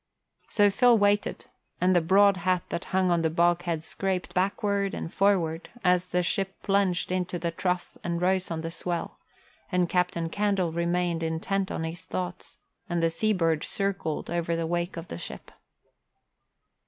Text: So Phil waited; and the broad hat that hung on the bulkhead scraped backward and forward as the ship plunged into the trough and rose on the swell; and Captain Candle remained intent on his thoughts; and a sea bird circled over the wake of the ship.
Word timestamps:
So 0.49 0.71
Phil 0.71 0.97
waited; 0.97 1.45
and 1.79 1.95
the 1.95 2.01
broad 2.01 2.37
hat 2.37 2.63
that 2.69 2.85
hung 2.85 3.11
on 3.11 3.21
the 3.21 3.29
bulkhead 3.29 3.83
scraped 3.83 4.33
backward 4.33 4.95
and 4.95 5.13
forward 5.13 5.69
as 5.83 6.09
the 6.09 6.23
ship 6.23 6.55
plunged 6.63 7.11
into 7.11 7.37
the 7.37 7.51
trough 7.51 7.95
and 8.03 8.19
rose 8.19 8.49
on 8.49 8.61
the 8.61 8.71
swell; 8.71 9.19
and 9.71 9.87
Captain 9.87 10.27
Candle 10.31 10.71
remained 10.71 11.21
intent 11.21 11.69
on 11.69 11.83
his 11.83 12.01
thoughts; 12.03 12.61
and 12.89 13.03
a 13.03 13.11
sea 13.11 13.31
bird 13.31 13.63
circled 13.63 14.31
over 14.31 14.55
the 14.55 14.65
wake 14.65 14.97
of 14.97 15.07
the 15.07 15.19
ship. 15.19 15.51